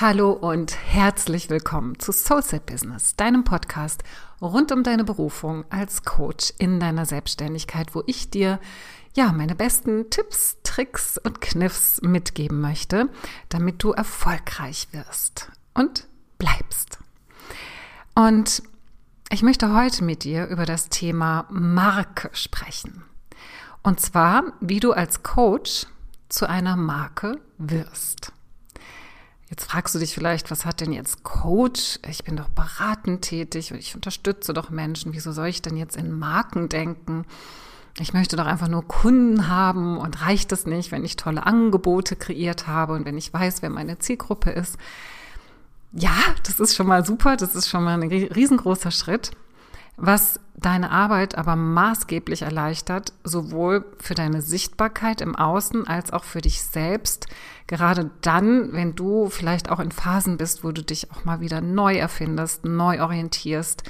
[0.00, 4.04] Hallo und herzlich willkommen zu Soulset Business, deinem Podcast
[4.40, 8.60] rund um deine Berufung als Coach in deiner Selbstständigkeit, wo ich dir
[9.16, 13.08] ja meine besten Tipps, Tricks und Kniffs mitgeben möchte,
[13.48, 16.06] damit du erfolgreich wirst und
[16.38, 17.00] bleibst.
[18.14, 18.62] Und
[19.32, 23.02] ich möchte heute mit dir über das Thema Marke sprechen.
[23.82, 25.86] Und zwar, wie du als Coach
[26.28, 28.32] zu einer Marke wirst.
[29.50, 32.00] Jetzt fragst du dich vielleicht, was hat denn jetzt Coach?
[32.06, 35.14] Ich bin doch beratend tätig und ich unterstütze doch Menschen.
[35.14, 37.24] Wieso soll ich denn jetzt in Marken denken?
[37.98, 42.14] Ich möchte doch einfach nur Kunden haben und reicht es nicht, wenn ich tolle Angebote
[42.14, 44.76] kreiert habe und wenn ich weiß, wer meine Zielgruppe ist.
[45.92, 49.30] Ja, das ist schon mal super, das ist schon mal ein riesengroßer Schritt.
[49.96, 56.40] Was deine Arbeit aber maßgeblich erleichtert, sowohl für deine Sichtbarkeit im Außen als auch für
[56.40, 57.26] dich selbst.
[57.66, 61.60] Gerade dann, wenn du vielleicht auch in Phasen bist, wo du dich auch mal wieder
[61.60, 63.84] neu erfindest, neu orientierst,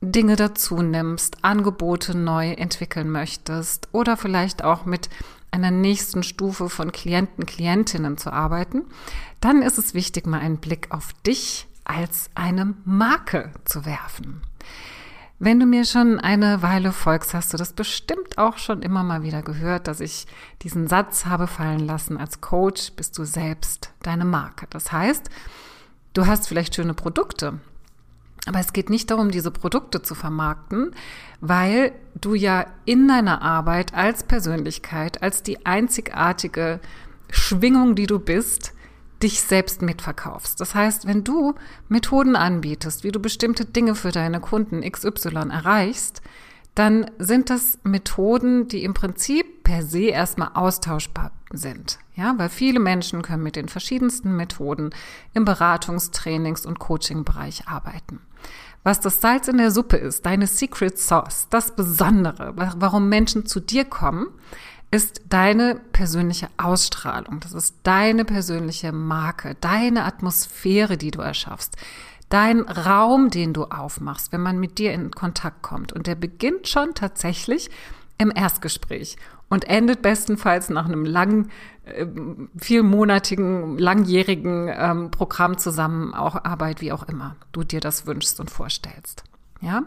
[0.00, 5.08] Dinge dazu nimmst, Angebote neu entwickeln möchtest oder vielleicht auch mit
[5.50, 8.82] einer nächsten Stufe von Klienten, Klientinnen zu arbeiten,
[9.40, 14.42] dann ist es wichtig, mal einen Blick auf dich als eine Marke zu werfen.
[15.38, 19.22] Wenn du mir schon eine Weile folgst, hast du das bestimmt auch schon immer mal
[19.22, 20.26] wieder gehört, dass ich
[20.62, 24.66] diesen Satz habe fallen lassen, als Coach bist du selbst deine Marke.
[24.70, 25.28] Das heißt,
[26.14, 27.60] du hast vielleicht schöne Produkte,
[28.46, 30.94] aber es geht nicht darum, diese Produkte zu vermarkten,
[31.42, 36.80] weil du ja in deiner Arbeit als Persönlichkeit, als die einzigartige
[37.28, 38.72] Schwingung, die du bist,
[39.22, 40.60] dich selbst mitverkaufst.
[40.60, 41.54] Das heißt, wenn du
[41.88, 46.22] Methoden anbietest, wie du bestimmte Dinge für deine Kunden XY erreichst,
[46.74, 51.98] dann sind das Methoden, die im Prinzip per se erstmal austauschbar sind.
[52.14, 54.90] Ja, weil viele Menschen können mit den verschiedensten Methoden
[55.32, 58.20] im Beratungstrainings- und Coaching-Bereich arbeiten.
[58.84, 63.58] Was das Salz in der Suppe ist, deine Secret Sauce, das Besondere, warum Menschen zu
[63.58, 64.28] dir kommen,
[64.90, 67.40] ist deine persönliche Ausstrahlung.
[67.40, 71.76] Das ist deine persönliche Marke, deine Atmosphäre, die du erschaffst.
[72.28, 75.92] Dein Raum, den du aufmachst, wenn man mit dir in Kontakt kommt.
[75.92, 77.70] Und der beginnt schon tatsächlich
[78.18, 79.16] im Erstgespräch
[79.48, 81.50] und endet bestenfalls nach einem langen,
[81.84, 82.06] äh,
[82.56, 89.24] vielmonatigen, langjährigen ähm, Programm Zusammenarbeit, wie auch immer du dir das wünschst und vorstellst.
[89.60, 89.82] Ja?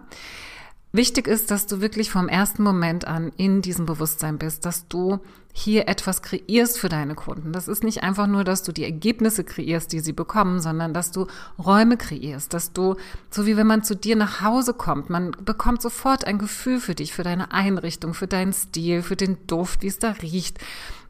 [0.92, 5.20] Wichtig ist, dass du wirklich vom ersten Moment an in diesem Bewusstsein bist, dass du
[5.54, 7.52] hier etwas kreierst für deine Kunden.
[7.52, 11.12] Das ist nicht einfach nur, dass du die Ergebnisse kreierst, die sie bekommen, sondern dass
[11.12, 11.28] du
[11.64, 12.96] Räume kreierst, dass du,
[13.30, 16.96] so wie wenn man zu dir nach Hause kommt, man bekommt sofort ein Gefühl für
[16.96, 20.58] dich, für deine Einrichtung, für deinen Stil, für den Duft, wie es da riecht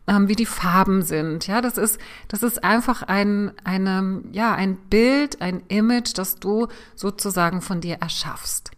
[0.08, 1.48] ähm, wie die Farben sind.
[1.48, 6.68] Ja, das ist, das ist einfach ein, eine, ja, ein Bild, ein Image, das du
[6.96, 8.72] sozusagen von dir erschaffst.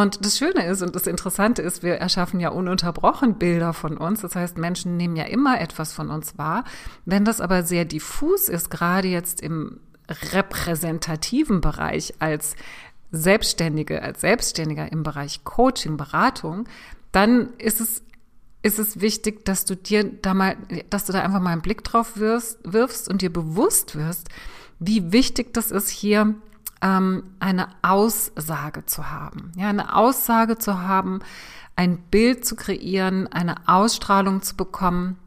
[0.00, 4.22] Und das Schöne ist und das Interessante ist, wir erschaffen ja ununterbrochen Bilder von uns.
[4.22, 6.64] Das heißt, Menschen nehmen ja immer etwas von uns wahr.
[7.04, 9.78] Wenn das aber sehr diffus ist, gerade jetzt im
[10.32, 12.56] repräsentativen Bereich als
[13.12, 16.66] Selbstständige, als Selbstständiger im Bereich Coaching, Beratung,
[17.12, 18.02] dann ist es
[18.62, 20.56] ist es wichtig, dass du dir da mal,
[20.88, 24.30] dass du da einfach mal einen Blick drauf wirfst, wirfst und dir bewusst wirst,
[24.78, 26.36] wie wichtig das ist, hier
[26.82, 29.52] ähm, eine Aussage zu haben.
[29.56, 31.20] Ja, eine Aussage zu haben,
[31.76, 35.18] ein Bild zu kreieren, eine Ausstrahlung zu bekommen,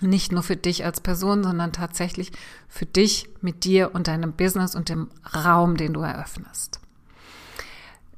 [0.00, 2.32] nicht nur für dich als Person, sondern tatsächlich
[2.68, 6.80] für dich mit dir und deinem Business und dem Raum, den du eröffnest.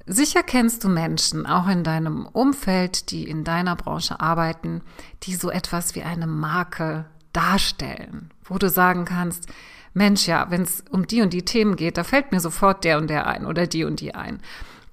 [0.07, 4.83] Sicher kennst du Menschen, auch in deinem Umfeld, die in deiner Branche arbeiten,
[5.23, 9.47] die so etwas wie eine Marke darstellen, wo du sagen kannst,
[9.95, 12.99] Mensch, ja, wenn es um die und die Themen geht, da fällt mir sofort der
[12.99, 14.41] und der ein oder die und die ein.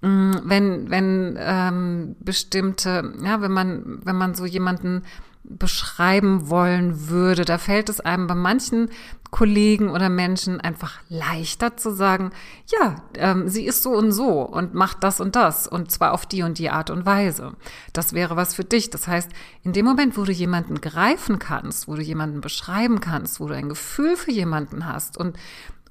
[0.01, 5.03] Mm, wenn, wenn ähm, bestimmte, ja, wenn man, wenn man so jemanden
[5.43, 8.89] beschreiben wollen würde, da fällt es einem bei manchen
[9.31, 12.31] Kollegen oder Menschen einfach leichter zu sagen,
[12.67, 16.25] ja, ähm, sie ist so und so und macht das und das und zwar auf
[16.25, 17.53] die und die Art und Weise.
[17.93, 18.89] Das wäre was für dich.
[18.89, 19.29] Das heißt,
[19.63, 23.55] in dem Moment, wo du jemanden greifen kannst, wo du jemanden beschreiben kannst, wo du
[23.55, 25.37] ein Gefühl für jemanden hast und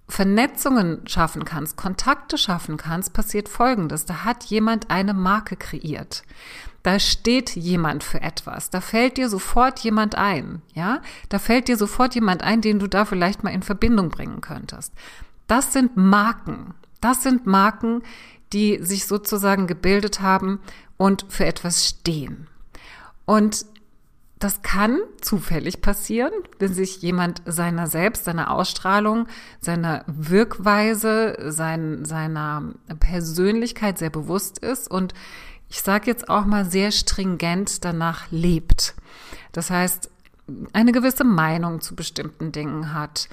[0.09, 4.07] Vernetzungen schaffen kannst, Kontakte schaffen kannst, passiert Folgendes.
[4.07, 6.23] Da hat jemand eine Marke kreiert.
[6.83, 8.71] Da steht jemand für etwas.
[8.71, 10.63] Da fällt dir sofort jemand ein.
[10.75, 14.41] Ja, da fällt dir sofort jemand ein, den du da vielleicht mal in Verbindung bringen
[14.41, 14.93] könntest.
[15.47, 16.75] Das sind Marken.
[17.01, 18.03] Das sind Marken,
[18.53, 20.61] die sich sozusagen gebildet haben
[20.97, 22.47] und für etwas stehen.
[23.27, 23.67] Und
[24.39, 29.27] das kann zufällig passieren, wenn sich jemand seiner selbst, seiner Ausstrahlung,
[29.61, 35.13] seiner Wirkweise, sein, seiner Persönlichkeit sehr bewusst ist und
[35.69, 38.95] ich sage jetzt auch mal sehr stringent danach lebt.
[39.53, 40.11] Das heißt,
[40.73, 43.29] eine gewisse Meinung zu bestimmten Dingen hat,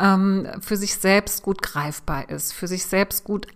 [0.00, 3.46] ähm, für sich selbst gut greifbar ist, für sich selbst gut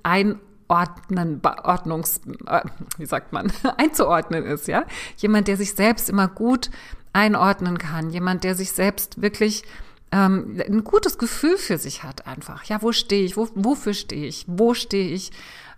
[0.69, 2.63] einordnen, Ordnungs, äh,
[2.99, 4.85] wie sagt man, einzuordnen ist, ja.
[5.17, 6.71] Jemand, der sich selbst immer gut
[7.13, 9.65] einordnen kann, jemand, der sich selbst wirklich
[10.13, 12.65] ähm, ein gutes Gefühl für sich hat einfach.
[12.65, 13.37] Ja, wo stehe ich?
[13.37, 14.45] Wo, wofür stehe ich?
[14.47, 15.33] Wo stehe ich?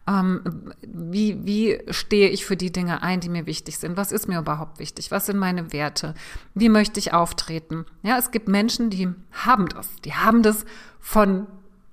[0.06, 3.96] Ähm, wie, wie stehe ich für die Dinge ein, die mir wichtig sind?
[3.96, 5.11] Was ist mir überhaupt wichtig?
[5.11, 6.14] Was sind meine Werte?
[6.55, 7.85] Wie möchte ich auftreten?
[8.02, 9.88] Ja, es gibt Menschen, die haben das.
[10.05, 10.64] Die haben das
[10.99, 11.46] von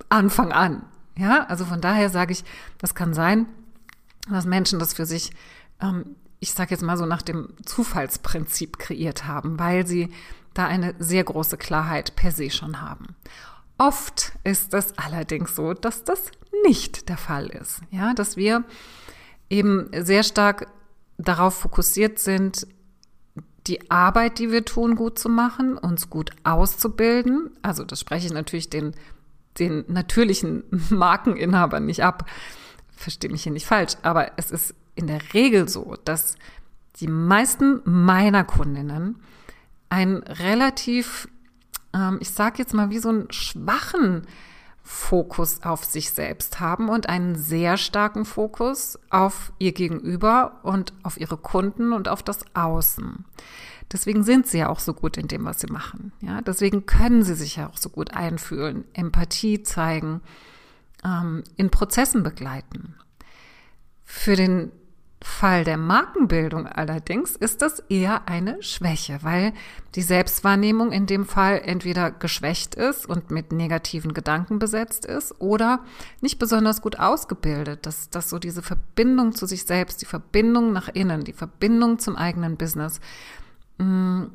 [0.08, 0.82] Anfang an.
[1.18, 2.44] Ja, also von daher sage ich,
[2.78, 3.46] das kann sein,
[4.30, 5.30] dass Menschen das für sich,
[5.80, 10.10] ähm, ich sage jetzt mal so nach dem Zufallsprinzip kreiert haben, weil sie
[10.54, 13.14] da eine sehr große Klarheit per se schon haben.
[13.78, 16.30] Oft ist es allerdings so, dass das
[16.64, 17.80] nicht der Fall ist.
[17.90, 18.64] Ja, dass wir
[19.50, 20.68] eben sehr stark
[21.18, 22.66] darauf fokussiert sind,
[23.66, 27.50] die Arbeit, die wir tun, gut zu machen, uns gut auszubilden.
[27.62, 28.94] Also das spreche ich natürlich den,
[29.58, 32.28] den natürlichen Markeninhabern nicht ab.
[32.96, 36.36] Verstehe mich hier nicht falsch, aber es ist in der Regel so, dass
[37.00, 39.20] die meisten meiner Kundinnen
[39.90, 41.28] einen relativ,
[41.92, 44.26] ähm, ich sage jetzt mal, wie so einen schwachen
[44.82, 51.18] Fokus auf sich selbst haben und einen sehr starken Fokus auf ihr Gegenüber und auf
[51.18, 53.24] ihre Kunden und auf das Außen.
[53.92, 56.12] Deswegen sind sie ja auch so gut in dem, was sie machen.
[56.20, 60.22] Ja, deswegen können sie sich ja auch so gut einfühlen, Empathie zeigen,
[61.04, 62.96] ähm, in Prozessen begleiten.
[64.04, 64.72] Für den
[65.22, 69.52] Fall der Markenbildung allerdings ist das eher eine Schwäche, weil
[69.94, 75.80] die Selbstwahrnehmung in dem Fall entweder geschwächt ist und mit negativen Gedanken besetzt ist oder
[76.20, 80.88] nicht besonders gut ausgebildet, dass, dass so diese Verbindung zu sich selbst, die Verbindung nach
[80.88, 83.00] innen, die Verbindung zum eigenen Business
[83.78, 84.32] mh, mm,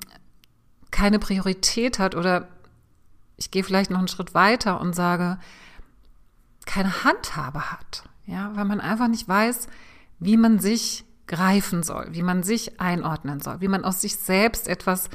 [0.91, 2.47] keine Priorität hat oder
[3.37, 5.39] ich gehe vielleicht noch einen Schritt weiter und sage,
[6.65, 9.67] keine Handhabe hat, ja, weil man einfach nicht weiß,
[10.19, 14.67] wie man sich greifen soll, wie man sich einordnen soll, wie man aus sich selbst
[14.67, 15.09] etwas,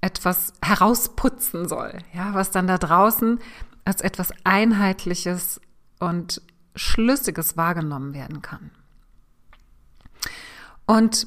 [0.00, 3.38] etwas herausputzen soll, ja, was dann da draußen
[3.84, 5.60] als etwas Einheitliches
[6.00, 6.42] und
[6.74, 8.70] Schlüssiges wahrgenommen werden kann.
[10.86, 11.26] Und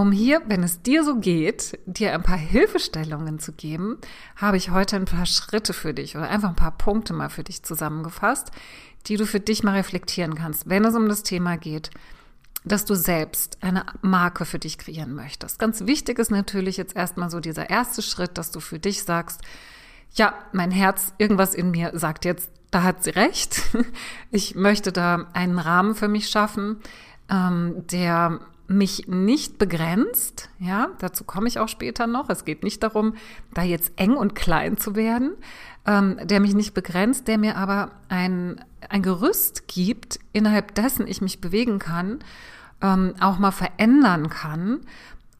[0.00, 3.98] um hier, wenn es dir so geht, dir ein paar Hilfestellungen zu geben,
[4.34, 7.44] habe ich heute ein paar Schritte für dich oder einfach ein paar Punkte mal für
[7.44, 8.50] dich zusammengefasst,
[9.06, 11.90] die du für dich mal reflektieren kannst, wenn es um das Thema geht,
[12.64, 15.58] dass du selbst eine Marke für dich kreieren möchtest.
[15.58, 19.42] Ganz wichtig ist natürlich jetzt erstmal so dieser erste Schritt, dass du für dich sagst,
[20.14, 23.60] ja, mein Herz, irgendwas in mir sagt jetzt, da hat sie recht.
[24.30, 26.78] Ich möchte da einen Rahmen für mich schaffen,
[27.28, 30.48] ähm, der mich nicht begrenzt.
[30.60, 32.30] Ja, dazu komme ich auch später noch.
[32.30, 33.14] Es geht nicht darum,
[33.52, 35.32] da jetzt eng und klein zu werden,
[35.86, 41.20] ähm, der mich nicht begrenzt, der mir aber ein, ein Gerüst gibt, innerhalb dessen ich
[41.20, 42.20] mich bewegen kann,
[42.80, 44.82] ähm, auch mal verändern kann,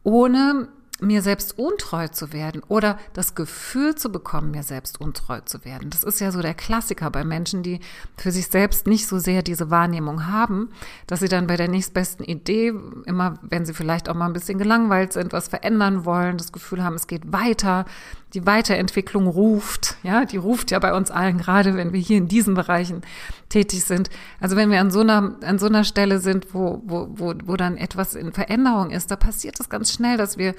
[0.03, 0.67] ohne
[1.01, 5.89] mir selbst untreu zu werden oder das Gefühl zu bekommen, mir selbst untreu zu werden.
[5.89, 7.79] Das ist ja so der Klassiker bei Menschen, die
[8.17, 10.69] für sich selbst nicht so sehr diese Wahrnehmung haben,
[11.07, 12.73] dass sie dann bei der nächstbesten Idee,
[13.05, 16.83] immer wenn sie vielleicht auch mal ein bisschen gelangweilt sind, was verändern wollen, das Gefühl
[16.83, 17.85] haben, es geht weiter,
[18.33, 22.27] die Weiterentwicklung ruft, ja, die ruft ja bei uns allen, gerade wenn wir hier in
[22.27, 23.01] diesen Bereichen
[23.49, 24.09] tätig sind.
[24.39, 27.57] Also wenn wir an so einer, an so einer Stelle sind, wo, wo, wo, wo
[27.57, 30.55] dann etwas in Veränderung ist, da passiert es ganz schnell, dass wir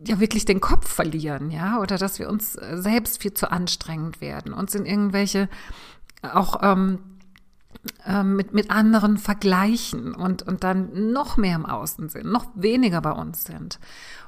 [0.00, 4.20] ja wirklich den Kopf verlieren, ja, oder dass wir uns äh, selbst viel zu anstrengend
[4.20, 5.48] werden, uns in irgendwelche
[6.22, 6.98] auch ähm,
[8.04, 13.00] ähm, mit, mit anderen vergleichen und, und dann noch mehr im Außen sind, noch weniger
[13.00, 13.78] bei uns sind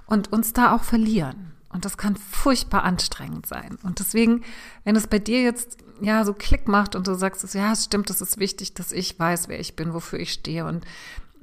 [0.07, 1.53] und uns da auch verlieren.
[1.73, 3.79] Und das kann furchtbar anstrengend sein.
[3.83, 4.43] Und deswegen,
[4.85, 8.11] wenn es bei dir jetzt ja so Klick macht und du sagst, ja, es stimmt,
[8.11, 10.85] es ist wichtig, dass ich weiß, wer ich bin, wofür ich stehe und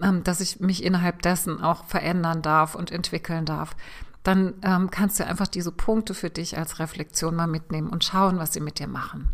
[0.01, 3.75] ähm, dass ich mich innerhalb dessen auch verändern darf und entwickeln darf,
[4.27, 8.37] dann ähm, kannst du einfach diese Punkte für dich als Reflexion mal mitnehmen und schauen,
[8.39, 9.29] was sie mit dir machen.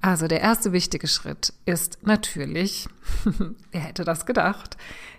[0.00, 2.88] Also der erste wichtige Schritt ist natürlich,
[3.72, 4.76] wer hätte das gedacht,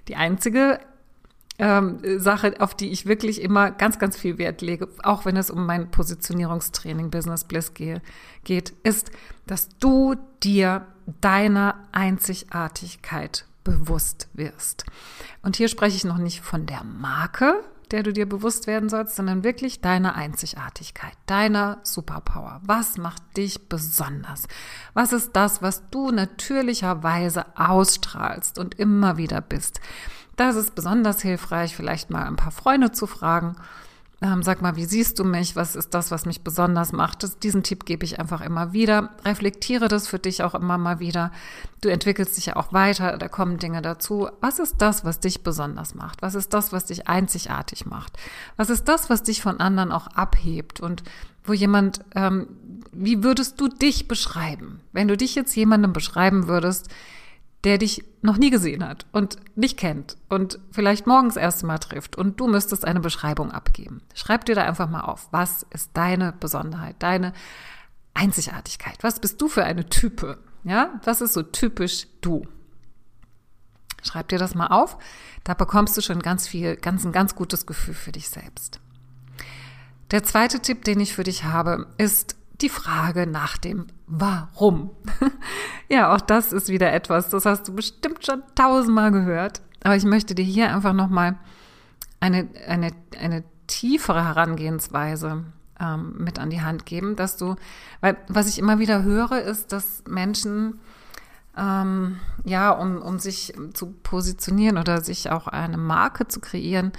[0.08, 0.80] die einzige
[1.58, 5.50] ähm, Sache, auf die ich wirklich immer ganz, ganz viel Wert lege, auch wenn es
[5.50, 8.02] um mein Positionierungstraining Business Bliss gehe,
[8.44, 9.12] geht, ist,
[9.48, 10.86] dass du dir
[11.22, 14.86] deiner Einzigartigkeit bewusst wirst.
[15.42, 19.16] Und hier spreche ich noch nicht von der Marke, der du dir bewusst werden sollst,
[19.16, 22.62] sondern wirklich deiner Einzigartigkeit, deiner Superpower.
[22.64, 24.48] Was macht dich besonders?
[24.94, 29.80] Was ist das, was du natürlicherweise ausstrahlst und immer wieder bist?
[30.36, 33.56] Das ist besonders hilfreich, vielleicht mal ein paar Freunde zu fragen
[34.20, 35.56] ähm, sag mal, wie siehst du mich?
[35.56, 37.22] Was ist das, was mich besonders macht?
[37.22, 39.12] Das, diesen Tipp gebe ich einfach immer wieder.
[39.24, 41.32] Reflektiere das für dich auch immer mal wieder.
[41.82, 44.28] Du entwickelst dich ja auch weiter, da kommen Dinge dazu.
[44.42, 46.24] Was ist das, was dich besonders macht?
[46.24, 48.18] Was ist das, was dich einzigartig macht?
[48.56, 50.80] Was ist das, was dich von anderen auch abhebt?
[50.80, 51.04] Und
[51.44, 52.48] wo jemand, ähm,
[52.92, 54.82] wie würdest du dich beschreiben?
[54.94, 56.90] Wenn du dich jetzt jemandem beschreiben würdest,
[57.64, 61.80] der dich noch nie gesehen hat und nicht kennt und vielleicht morgens das erste Mal
[61.80, 64.02] trifft und du müsstest eine Beschreibung abgeben.
[64.14, 67.34] Schreib dir da einfach mal auf, was ist deine Besonderheit, deine
[68.14, 68.98] Einzigartigkeit?
[69.02, 70.40] Was bist du für eine Type?
[70.64, 72.48] Ja, was ist so typisch du?
[74.04, 74.98] Schreib dir das mal auf.
[75.44, 78.80] Da bekommst du schon ganz viel, ganz ein ganz gutes Gefühl für dich selbst.
[80.12, 84.92] Der zweite Tipp, den ich für dich habe, ist die Frage nach dem Warum.
[85.90, 89.62] ja, auch das ist wieder etwas, das hast du bestimmt schon tausendmal gehört.
[89.84, 91.36] Aber ich möchte dir hier einfach nochmal
[92.20, 95.46] eine, eine, eine tiefere Herangehensweise
[95.80, 97.56] ähm, mit an die Hand geben, dass du,
[98.02, 100.80] weil was ich immer wieder höre, ist, dass Menschen
[101.58, 106.92] ähm, ja, um, um sich zu positionieren oder sich auch eine Marke zu kreieren,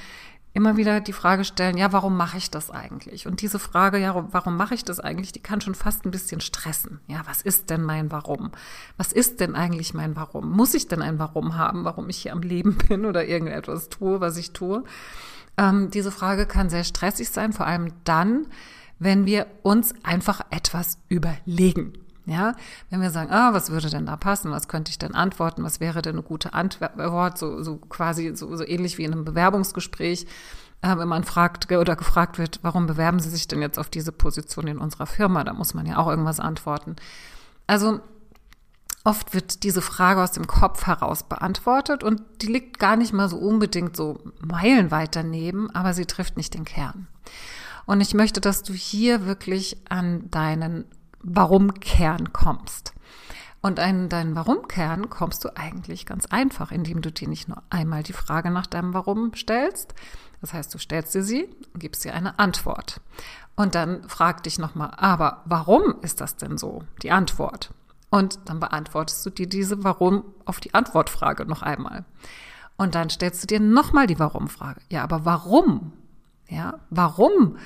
[0.58, 3.28] immer wieder die Frage stellen, ja, warum mache ich das eigentlich?
[3.28, 6.40] Und diese Frage, ja, warum mache ich das eigentlich, die kann schon fast ein bisschen
[6.40, 6.98] stressen.
[7.06, 8.50] Ja, was ist denn mein Warum?
[8.96, 10.50] Was ist denn eigentlich mein Warum?
[10.50, 14.20] Muss ich denn ein Warum haben, warum ich hier am Leben bin oder irgendetwas tue,
[14.20, 14.82] was ich tue?
[15.56, 18.48] Ähm, diese Frage kann sehr stressig sein, vor allem dann,
[18.98, 21.92] wenn wir uns einfach etwas überlegen.
[22.28, 22.54] Ja,
[22.90, 24.50] wenn wir sagen, ah, was würde denn da passen?
[24.50, 25.64] Was könnte ich denn antworten?
[25.64, 27.38] Was wäre denn eine gute Antwort?
[27.38, 30.26] So, so quasi so, so ähnlich wie in einem Bewerbungsgespräch,
[30.82, 34.12] äh, wenn man fragt oder gefragt wird, warum bewerben Sie sich denn jetzt auf diese
[34.12, 35.42] Position in unserer Firma?
[35.42, 36.97] Da muss man ja auch irgendwas antworten.
[37.66, 38.00] Also
[39.04, 43.30] oft wird diese Frage aus dem Kopf heraus beantwortet und die liegt gar nicht mal
[43.30, 47.08] so unbedingt so meilenweit daneben, aber sie trifft nicht den Kern.
[47.87, 50.85] Und ich möchte, dass du hier wirklich an deinen
[51.22, 52.94] Warum-Kern kommst.
[53.60, 58.02] Und an deinen Warum-Kern kommst du eigentlich ganz einfach, indem du dir nicht nur einmal
[58.02, 59.94] die Frage nach deinem Warum stellst.
[60.40, 63.00] Das heißt, du stellst dir sie und gibst dir eine Antwort.
[63.56, 66.84] Und dann frag dich nochmal, aber warum ist das denn so?
[67.02, 67.72] Die Antwort.
[68.10, 72.04] Und dann beantwortest du dir diese Warum auf die Antwortfrage noch einmal.
[72.76, 74.80] Und dann stellst du dir nochmal die Warum-Frage.
[74.88, 75.92] Ja, aber warum?
[76.48, 77.56] Ja, warum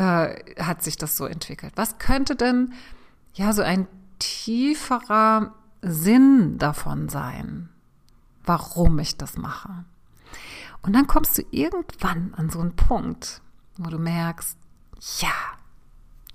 [0.00, 1.74] äh, hat sich das so entwickelt?
[1.76, 2.72] Was könnte denn
[3.34, 3.86] ja so ein
[4.18, 7.68] tieferer Sinn davon sein,
[8.44, 9.84] warum ich das mache?
[10.80, 13.42] Und dann kommst du irgendwann an so einen Punkt,
[13.76, 14.56] wo du merkst,
[15.18, 15.32] ja,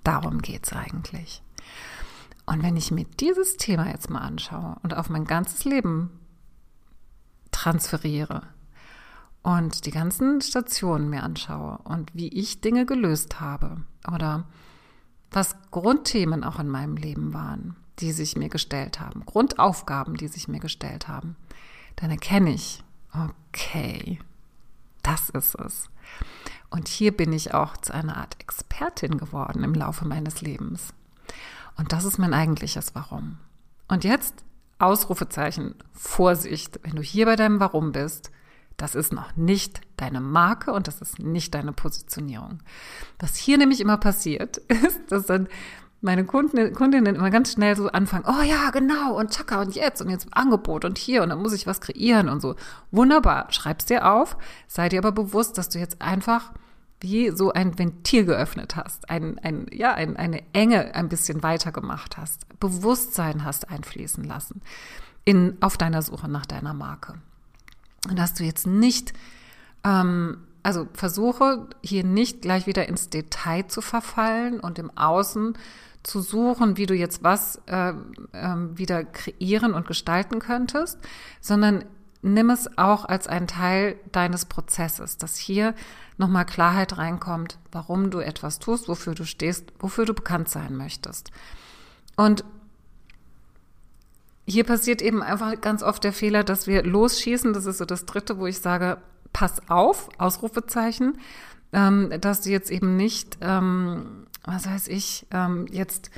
[0.03, 1.41] darum geht's eigentlich.
[2.45, 6.11] Und wenn ich mir dieses Thema jetzt mal anschaue und auf mein ganzes Leben
[7.49, 8.43] transferiere,
[9.45, 13.77] und die ganzen Stationen mir anschaue und wie ich Dinge gelöst habe
[14.11, 14.45] oder
[15.29, 20.47] was Grundthemen auch in meinem Leben waren, die sich mir gestellt haben, Grundaufgaben, die sich
[20.47, 21.35] mir gestellt haben,
[21.95, 22.83] dann erkenne ich,
[23.13, 24.17] okay,
[25.03, 25.91] das ist es.
[26.71, 30.91] Und hier bin ich auch zu einer Art Expertin geworden im Laufe meines Lebens.
[31.77, 33.37] Und das ist mein eigentliches Warum.
[33.87, 34.43] Und jetzt
[34.79, 38.31] Ausrufezeichen, Vorsicht, wenn du hier bei deinem Warum bist,
[38.77, 42.59] das ist noch nicht deine Marke und das ist nicht deine Positionierung.
[43.19, 45.47] Was hier nämlich immer passiert, ist, dass dann
[46.01, 50.01] meine Kunden, Kundinnen immer ganz schnell so anfangen, oh ja, genau, und tschakka, und jetzt,
[50.01, 52.55] und jetzt Angebot und hier, und dann muss ich was kreieren und so.
[52.91, 56.51] Wunderbar, schreib's dir auf, sei dir aber bewusst, dass du jetzt einfach
[57.01, 61.71] wie so ein Ventil geöffnet hast, ein, ein, ja, ein, eine Enge ein bisschen weiter
[61.71, 64.61] gemacht hast, Bewusstsein hast einfließen lassen
[65.23, 67.15] in, auf deiner Suche nach deiner Marke
[68.13, 69.13] dass du jetzt nicht,
[69.83, 75.57] ähm, also versuche hier nicht gleich wieder ins Detail zu verfallen und im Außen
[76.03, 77.95] zu suchen, wie du jetzt was äh, äh,
[78.75, 80.99] wieder kreieren und gestalten könntest,
[81.41, 81.85] sondern
[82.21, 85.73] nimm es auch als einen Teil deines Prozesses, dass hier
[86.17, 91.31] nochmal Klarheit reinkommt, warum du etwas tust, wofür du stehst, wofür du bekannt sein möchtest.
[92.15, 92.43] Und
[94.47, 97.53] hier passiert eben einfach ganz oft der Fehler, dass wir losschießen.
[97.53, 98.97] Das ist so das Dritte, wo ich sage,
[99.33, 101.17] pass auf, Ausrufezeichen,
[101.73, 106.11] ähm, dass du jetzt eben nicht, ähm, was weiß ich, ähm, jetzt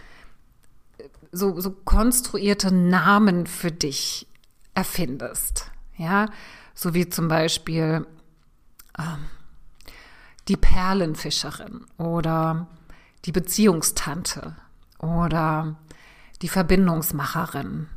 [1.32, 4.28] so, so konstruierte Namen für dich
[4.74, 5.72] erfindest.
[5.96, 6.28] Ja,
[6.76, 8.06] so wie zum Beispiel,
[9.00, 9.26] ähm,
[10.48, 12.68] die Perlenfischerin oder
[13.26, 14.56] die Beziehungstante
[15.00, 15.76] oder
[16.42, 17.88] die Verbindungsmacherin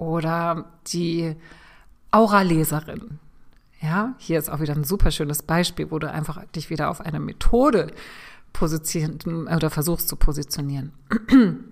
[0.00, 1.36] oder die
[2.10, 3.18] Auraleserin.
[3.80, 7.00] Ja, hier ist auch wieder ein super schönes Beispiel, wo du einfach dich wieder auf
[7.00, 7.92] eine Methode
[8.52, 10.92] positionieren oder versuchst zu positionieren.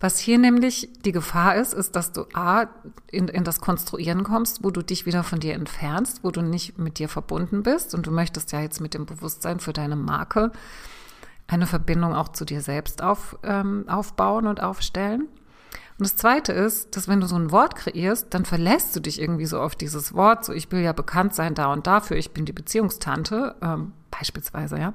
[0.00, 2.66] Was hier nämlich die Gefahr ist, ist, dass du A,
[3.10, 6.78] in, in das Konstruieren kommst, wo du dich wieder von dir entfernst, wo du nicht
[6.78, 10.52] mit dir verbunden bist und du möchtest ja jetzt mit dem Bewusstsein für deine Marke
[11.48, 15.26] eine Verbindung auch zu dir selbst auf, ähm, aufbauen und aufstellen.
[15.98, 19.20] Und das Zweite ist, dass wenn du so ein Wort kreierst, dann verlässt du dich
[19.20, 22.30] irgendwie so auf dieses Wort, so ich will ja bekannt sein da und dafür, ich
[22.30, 24.94] bin die Beziehungstante, ähm, beispielsweise, ja.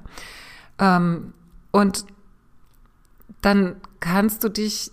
[0.78, 1.34] Ähm,
[1.72, 2.06] und
[3.42, 4.92] dann kannst du dich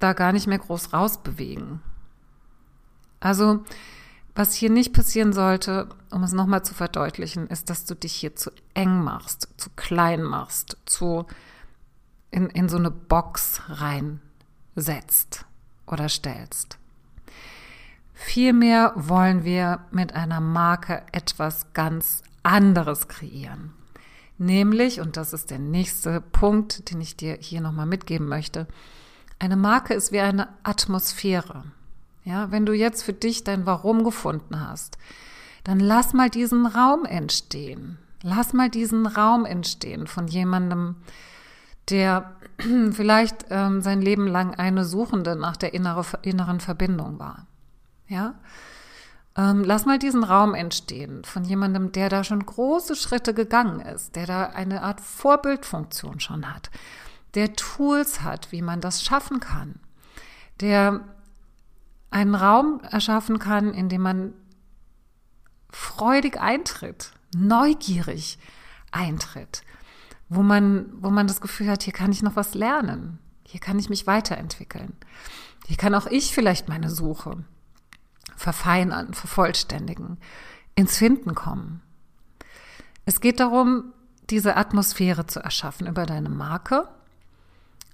[0.00, 1.80] da gar nicht mehr groß rausbewegen.
[3.20, 3.64] Also,
[4.34, 8.34] was hier nicht passieren sollte, um es nochmal zu verdeutlichen, ist, dass du dich hier
[8.34, 11.26] zu eng machst, zu klein machst, zu
[12.32, 14.20] in, in so eine Box rein
[14.76, 15.44] setzt
[15.86, 16.78] oder stellst.
[18.12, 23.72] Vielmehr wollen wir mit einer Marke etwas ganz anderes kreieren.
[24.38, 28.66] Nämlich, und das ist der nächste Punkt, den ich dir hier nochmal mitgeben möchte,
[29.38, 31.64] eine Marke ist wie eine Atmosphäre.
[32.24, 34.96] Ja, wenn du jetzt für dich dein Warum gefunden hast,
[35.64, 37.98] dann lass mal diesen Raum entstehen.
[38.22, 40.96] Lass mal diesen Raum entstehen von jemandem,
[41.90, 42.36] der
[42.92, 47.46] vielleicht ähm, sein Leben lang eine Suchende nach der innere, inneren Verbindung war.
[48.08, 48.34] Ja?
[49.36, 54.14] Ähm, lass mal diesen Raum entstehen von jemandem, der da schon große Schritte gegangen ist,
[54.14, 56.70] der da eine Art Vorbildfunktion schon hat,
[57.34, 59.80] der Tools hat, wie man das schaffen kann,
[60.60, 61.00] der
[62.10, 64.34] einen Raum erschaffen kann, in dem man
[65.68, 68.38] freudig eintritt, neugierig
[68.92, 69.62] eintritt,
[70.28, 73.78] wo man, wo man das Gefühl hat, hier kann ich noch was lernen, hier kann
[73.78, 74.94] ich mich weiterentwickeln,
[75.66, 77.44] hier kann auch ich vielleicht meine Suche
[78.36, 80.18] verfeinern, vervollständigen,
[80.74, 81.80] ins Finden kommen.
[83.06, 83.92] Es geht darum,
[84.30, 86.88] diese Atmosphäre zu erschaffen über deine Marke.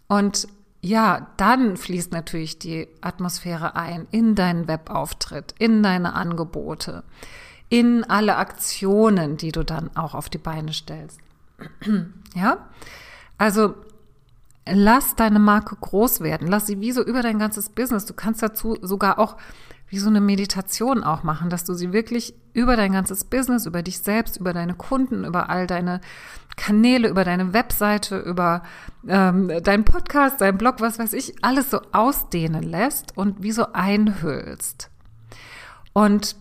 [0.08, 0.48] Und
[0.80, 7.04] ja, dann fließt natürlich die Atmosphäre ein in deinen Webauftritt, in deine Angebote,
[7.68, 11.20] in alle Aktionen, die du dann auch auf die Beine stellst.
[12.34, 12.68] Ja?
[13.38, 13.74] Also
[14.66, 16.46] lass deine Marke groß werden.
[16.46, 18.06] Lass sie wie so über dein ganzes Business.
[18.06, 19.36] Du kannst dazu sogar auch
[19.88, 23.82] wie so eine Meditation auch machen, dass du sie wirklich über dein ganzes Business, über
[23.82, 26.00] dich selbst, über deine Kunden, über all deine
[26.56, 28.62] Kanäle, über deine Webseite, über
[29.08, 33.72] ähm, deinen Podcast, deinen Blog, was weiß ich, alles so ausdehnen lässt und wie so
[33.72, 34.90] einhüllst.
[35.92, 36.36] Und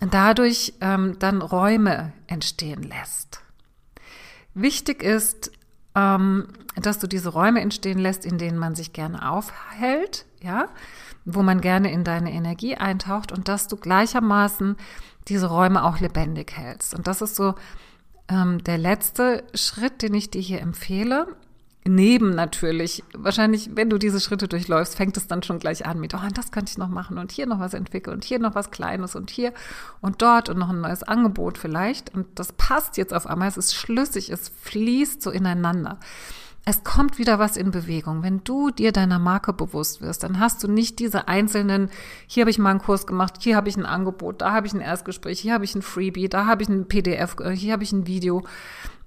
[0.00, 3.40] dadurch ähm, dann Räume entstehen lässt.
[4.54, 5.50] Wichtig ist,
[5.94, 10.68] ähm, dass du diese Räume entstehen lässt, in denen man sich gerne aufhält, ja,
[11.24, 14.76] wo man gerne in deine Energie eintaucht und dass du gleichermaßen
[15.28, 16.94] diese Räume auch lebendig hältst.
[16.94, 17.54] Und das ist so
[18.28, 21.28] ähm, der letzte Schritt, den ich dir hier empfehle
[21.84, 26.14] neben natürlich, wahrscheinlich, wenn du diese Schritte durchläufst, fängt es dann schon gleich an mit,
[26.14, 28.70] oh, das könnte ich noch machen und hier noch was entwickeln und hier noch was
[28.70, 29.52] Kleines und hier
[30.00, 32.14] und dort und noch ein neues Angebot vielleicht.
[32.14, 35.98] Und das passt jetzt auf einmal, es ist schlüssig, es fließt so ineinander.
[36.64, 38.22] Es kommt wieder was in Bewegung.
[38.22, 41.90] Wenn du dir deiner Marke bewusst wirst, dann hast du nicht diese einzelnen,
[42.28, 44.72] hier habe ich mal einen Kurs gemacht, hier habe ich ein Angebot, da habe ich
[44.72, 47.82] ein Erstgespräch, hier habe ich ein Freebie, da habe ich ein PDF, äh, hier habe
[47.82, 48.44] ich ein Video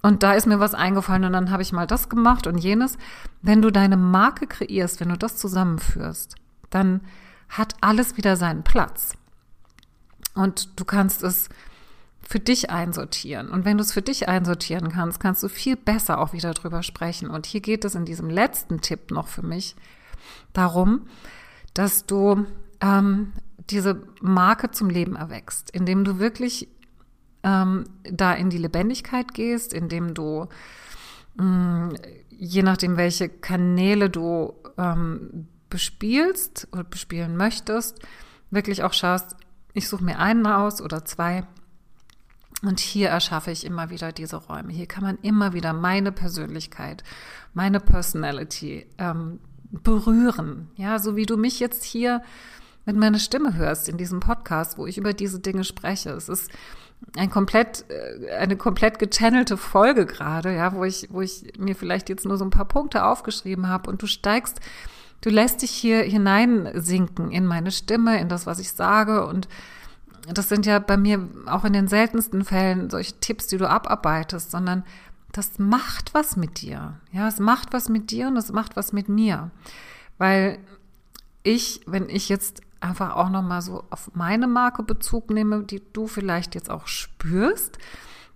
[0.05, 2.99] und da ist mir was eingefallen und dann habe ich mal das gemacht und jenes.
[3.41, 6.35] Wenn du deine Marke kreierst, wenn du das zusammenführst,
[6.69, 7.01] dann
[7.49, 9.17] hat alles wieder seinen Platz.
[10.35, 11.49] Und du kannst es
[12.21, 13.49] für dich einsortieren.
[13.49, 16.83] Und wenn du es für dich einsortieren kannst, kannst du viel besser auch wieder drüber
[16.83, 17.31] sprechen.
[17.31, 19.75] Und hier geht es in diesem letzten Tipp noch für mich
[20.53, 21.07] darum,
[21.73, 22.45] dass du
[22.79, 23.33] ähm,
[23.71, 26.67] diese Marke zum Leben erwächst, indem du wirklich
[27.45, 30.47] ähm, da in die Lebendigkeit gehst, indem du,
[31.35, 31.93] mh, mm,
[32.29, 37.99] je nachdem, welche Kanäle du ähm, bespielst oder bespielen möchtest,
[38.49, 39.37] wirklich auch schaust,
[39.73, 41.45] ich suche mir einen aus oder zwei
[42.61, 44.71] und hier erschaffe ich immer wieder diese Räume.
[44.71, 47.03] Hier kann man immer wieder meine Persönlichkeit,
[47.53, 49.39] meine Personality ähm,
[49.71, 50.69] berühren.
[50.75, 52.21] Ja, so wie du mich jetzt hier
[52.85, 56.11] mit meiner Stimme hörst in diesem Podcast, wo ich über diese Dinge spreche.
[56.11, 56.51] Es ist
[57.17, 62.09] ein komplett, äh, eine komplett gechannelte Folge gerade, ja, wo ich, wo ich mir vielleicht
[62.09, 64.59] jetzt nur so ein paar Punkte aufgeschrieben habe und du steigst,
[65.21, 69.47] du lässt dich hier hineinsinken in meine Stimme, in das, was ich sage und
[70.33, 74.51] das sind ja bei mir auch in den seltensten Fällen solche Tipps, die du abarbeitest,
[74.51, 74.83] sondern
[75.31, 76.95] das macht was mit dir.
[77.11, 79.51] Ja, es macht was mit dir und es macht was mit mir.
[80.17, 80.57] Weil
[81.43, 86.07] ich, wenn ich jetzt einfach auch nochmal so auf meine Marke Bezug nehme, die du
[86.07, 87.77] vielleicht jetzt auch spürst,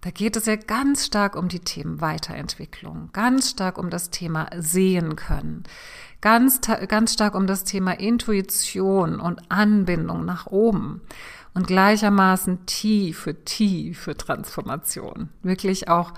[0.01, 4.47] da geht es ja ganz stark um die Themen Weiterentwicklung, ganz stark um das Thema
[4.57, 5.63] sehen können,
[6.21, 11.01] ganz, ganz stark um das Thema Intuition und Anbindung nach oben
[11.53, 15.29] und gleichermaßen tiefe, tiefe Transformation.
[15.43, 16.13] Wirklich auch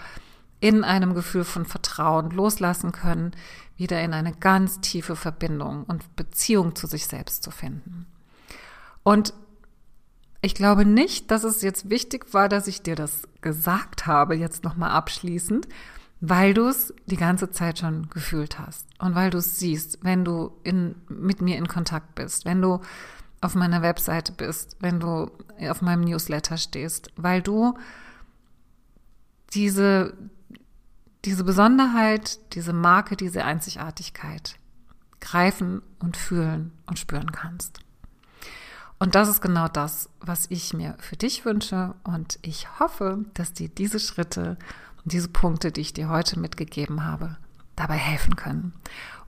[0.62, 3.32] in einem Gefühl von Vertrauen loslassen können,
[3.76, 8.06] wieder in eine ganz tiefe Verbindung und Beziehung zu sich selbst zu finden.
[9.04, 9.34] Und
[10.42, 14.64] ich glaube nicht, dass es jetzt wichtig war, dass ich dir das gesagt habe, jetzt
[14.64, 15.68] nochmal abschließend,
[16.20, 20.24] weil du es die ganze Zeit schon gefühlt hast und weil du es siehst, wenn
[20.24, 22.80] du in, mit mir in Kontakt bist, wenn du
[23.42, 25.32] auf meiner Webseite bist, wenn du
[25.68, 27.74] auf meinem Newsletter stehst, weil du
[29.54, 30.14] diese,
[31.26, 34.58] diese Besonderheit, diese Marke, diese Einzigartigkeit
[35.20, 37.80] greifen und fühlen und spüren kannst.
[38.98, 41.96] Und das ist genau das, was ich mir für dich wünsche.
[42.04, 44.58] Und ich hoffe, dass dir diese Schritte
[45.04, 47.38] und diese Punkte, die ich dir heute mitgegeben habe,
[47.76, 48.74] dabei helfen können.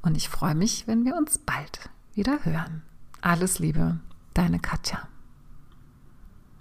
[0.01, 2.83] Und ich freue mich, wenn wir uns bald wieder hören.
[3.21, 3.99] Alles Liebe,
[4.33, 5.07] deine Katja.